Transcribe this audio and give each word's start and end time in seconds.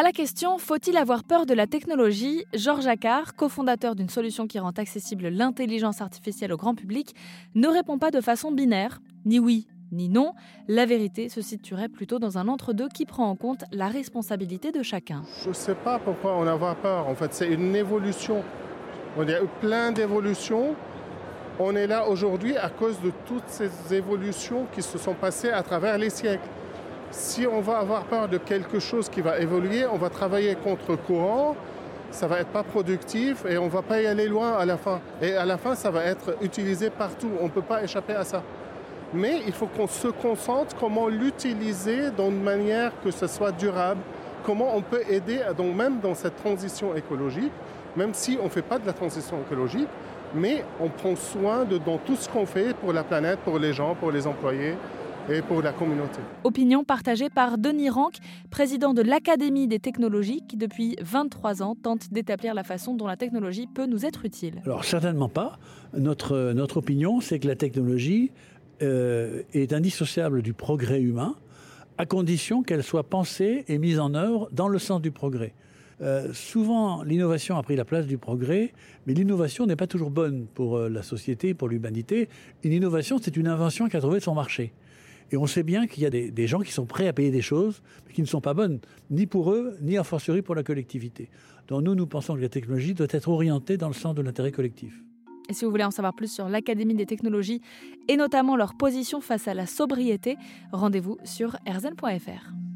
À 0.00 0.02
la 0.02 0.12
question 0.12 0.56
Faut-il 0.56 0.96
avoir 0.96 1.24
peur 1.24 1.44
de 1.44 1.52
la 1.52 1.66
technologie? 1.66 2.46
Georges 2.54 2.86
Accard, 2.86 3.34
cofondateur 3.36 3.94
d'une 3.94 4.08
solution 4.08 4.46
qui 4.46 4.58
rend 4.58 4.70
accessible 4.70 5.28
l'intelligence 5.28 6.00
artificielle 6.00 6.54
au 6.54 6.56
grand 6.56 6.74
public, 6.74 7.14
ne 7.54 7.68
répond 7.68 7.98
pas 7.98 8.10
de 8.10 8.22
façon 8.22 8.50
binaire, 8.50 9.02
ni 9.26 9.38
oui 9.38 9.68
ni 9.92 10.08
non. 10.08 10.32
La 10.68 10.86
vérité 10.86 11.28
se 11.28 11.42
situerait 11.42 11.90
plutôt 11.90 12.18
dans 12.18 12.38
un 12.38 12.48
entre-deux 12.48 12.88
qui 12.88 13.04
prend 13.04 13.28
en 13.28 13.36
compte 13.36 13.64
la 13.72 13.88
responsabilité 13.88 14.72
de 14.72 14.82
chacun. 14.82 15.20
Je 15.44 15.50
ne 15.50 15.54
sais 15.54 15.74
pas 15.74 15.98
pourquoi 15.98 16.34
on 16.38 16.46
a 16.46 16.74
peur. 16.76 17.06
En 17.06 17.14
fait, 17.14 17.34
c'est 17.34 17.52
une 17.52 17.76
évolution. 17.76 18.42
Y 19.18 19.32
a 19.34 19.42
eu 19.42 19.48
plein 19.60 19.92
d'évolutions. 19.92 20.76
On 21.58 21.76
est 21.76 21.86
là 21.86 22.08
aujourd'hui 22.08 22.56
à 22.56 22.70
cause 22.70 22.98
de 23.02 23.12
toutes 23.26 23.48
ces 23.48 23.70
évolutions 23.92 24.66
qui 24.72 24.80
se 24.80 24.96
sont 24.96 25.12
passées 25.12 25.50
à 25.50 25.62
travers 25.62 25.98
les 25.98 26.08
siècles 26.08 26.48
si 27.10 27.46
on 27.46 27.60
va 27.60 27.78
avoir 27.78 28.04
peur 28.04 28.28
de 28.28 28.38
quelque 28.38 28.78
chose 28.78 29.08
qui 29.08 29.20
va 29.20 29.38
évoluer, 29.38 29.84
on 29.86 29.96
va 29.96 30.10
travailler 30.10 30.54
contre 30.54 30.96
courant, 30.96 31.56
ça 32.10 32.26
va 32.26 32.40
être 32.40 32.48
pas 32.48 32.62
productif 32.62 33.44
et 33.48 33.58
on 33.58 33.68
va 33.68 33.82
pas 33.82 34.00
y 34.00 34.06
aller 34.06 34.26
loin 34.26 34.52
à 34.52 34.64
la 34.64 34.76
fin. 34.76 35.00
Et 35.22 35.34
à 35.34 35.44
la 35.44 35.58
fin, 35.58 35.74
ça 35.74 35.90
va 35.90 36.04
être 36.04 36.36
utilisé 36.42 36.90
partout. 36.90 37.30
On 37.40 37.44
ne 37.44 37.50
peut 37.50 37.62
pas 37.62 37.82
échapper 37.82 38.14
à 38.14 38.24
ça. 38.24 38.42
Mais 39.12 39.40
il 39.46 39.52
faut 39.52 39.66
qu'on 39.66 39.86
se 39.86 40.08
concentre 40.08 40.76
comment 40.78 41.08
l'utiliser 41.08 42.10
d'une 42.10 42.42
manière 42.42 42.92
que 43.02 43.10
ce 43.10 43.26
soit 43.26 43.52
durable, 43.52 44.00
comment 44.44 44.76
on 44.76 44.82
peut 44.82 45.02
aider, 45.08 45.40
donc 45.56 45.74
même 45.74 45.98
dans 46.00 46.14
cette 46.14 46.36
transition 46.36 46.94
écologique, 46.94 47.52
même 47.96 48.14
si 48.14 48.38
on 48.40 48.44
ne 48.44 48.50
fait 48.50 48.62
pas 48.62 48.78
de 48.78 48.86
la 48.86 48.92
transition 48.92 49.38
écologique, 49.40 49.88
mais 50.32 50.64
on 50.80 50.88
prend 50.88 51.16
soin 51.16 51.64
de 51.64 51.78
tout 52.06 52.14
ce 52.14 52.28
qu'on 52.28 52.46
fait 52.46 52.72
pour 52.74 52.92
la 52.92 53.02
planète, 53.02 53.40
pour 53.40 53.58
les 53.58 53.72
gens, 53.72 53.96
pour 53.96 54.12
les 54.12 54.28
employés, 54.28 54.76
et 55.28 55.42
pour 55.42 55.62
la 55.62 55.72
communauté. 55.72 56.20
Opinion 56.44 56.84
partagée 56.84 57.28
par 57.30 57.58
Denis 57.58 57.90
Rank, 57.90 58.14
président 58.50 58.94
de 58.94 59.02
l'Académie 59.02 59.68
des 59.68 59.78
technologies, 59.78 60.42
qui 60.48 60.56
depuis 60.56 60.96
23 61.00 61.62
ans 61.62 61.74
tente 61.74 62.12
d'établir 62.12 62.54
la 62.54 62.64
façon 62.64 62.94
dont 62.94 63.06
la 63.06 63.16
technologie 63.16 63.66
peut 63.66 63.86
nous 63.86 64.06
être 64.06 64.24
utile. 64.24 64.62
Alors 64.64 64.84
certainement 64.84 65.28
pas. 65.28 65.58
Notre, 65.96 66.52
notre 66.52 66.78
opinion, 66.78 67.20
c'est 67.20 67.38
que 67.38 67.48
la 67.48 67.56
technologie 67.56 68.30
euh, 68.82 69.42
est 69.52 69.72
indissociable 69.72 70.42
du 70.42 70.54
progrès 70.54 71.00
humain, 71.00 71.34
à 71.98 72.06
condition 72.06 72.62
qu'elle 72.62 72.82
soit 72.82 73.04
pensée 73.04 73.64
et 73.68 73.78
mise 73.78 74.00
en 74.00 74.14
œuvre 74.14 74.48
dans 74.52 74.68
le 74.68 74.78
sens 74.78 75.02
du 75.02 75.10
progrès. 75.10 75.52
Euh, 76.02 76.32
souvent, 76.32 77.02
l'innovation 77.02 77.58
a 77.58 77.62
pris 77.62 77.76
la 77.76 77.84
place 77.84 78.06
du 78.06 78.16
progrès, 78.16 78.72
mais 79.06 79.12
l'innovation 79.12 79.66
n'est 79.66 79.76
pas 79.76 79.86
toujours 79.86 80.10
bonne 80.10 80.46
pour 80.54 80.78
euh, 80.78 80.88
la 80.88 81.02
société, 81.02 81.52
pour 81.52 81.68
l'humanité. 81.68 82.28
Une 82.64 82.72
innovation, 82.72 83.18
c'est 83.20 83.36
une 83.36 83.48
invention 83.48 83.88
qui 83.88 83.96
a 83.98 84.00
trouvé 84.00 84.20
son 84.20 84.34
marché. 84.34 84.72
Et 85.30 85.36
on 85.36 85.46
sait 85.46 85.62
bien 85.62 85.86
qu'il 85.86 86.02
y 86.02 86.06
a 86.06 86.10
des, 86.10 86.46
gens 86.46 86.60
qui 86.60 86.72
sont 86.72 86.86
prêts 86.86 87.06
à 87.06 87.12
payer 87.12 87.30
des 87.30 87.42
choses, 87.42 87.82
mais 88.06 88.12
qui 88.12 88.20
ne 88.20 88.26
sont 88.26 88.40
pas 88.40 88.54
bonnes, 88.54 88.80
ni 89.10 89.26
pour 89.26 89.52
eux, 89.52 89.76
ni 89.80 89.98
en 89.98 90.04
fortiori 90.04 90.42
pour 90.42 90.54
la 90.54 90.62
collectivité. 90.62 91.30
Donc 91.68 91.82
nous, 91.82 91.94
nous 91.94 92.06
pensons 92.06 92.34
que 92.34 92.40
la 92.40 92.48
technologie 92.48 92.94
doit 92.94 93.06
être 93.10 93.28
orientée 93.28 93.76
dans 93.76 93.88
le 93.88 93.94
sens 93.94 94.14
de 94.14 94.22
l'intérêt 94.22 94.50
collectif. 94.50 94.92
Et 95.48 95.52
si 95.52 95.64
vous 95.64 95.70
voulez 95.70 95.84
en 95.84 95.90
savoir 95.90 96.14
plus 96.14 96.32
sur 96.32 96.48
l'Académie 96.48 96.94
des 96.94 97.06
technologies 97.06 97.60
et 98.08 98.16
notamment 98.16 98.56
leur 98.56 98.76
position 98.76 99.20
face 99.20 99.48
à 99.48 99.54
la 99.54 99.66
sobriété, 99.66 100.36
rendez-vous 100.72 101.18
sur 101.24 101.56
erzen.fr. 101.66 102.69